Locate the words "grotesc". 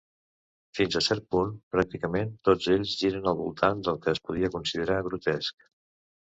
5.11-5.71